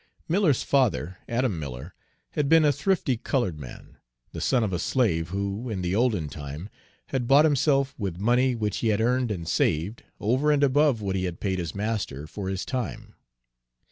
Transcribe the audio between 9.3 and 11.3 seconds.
saved, over and above what he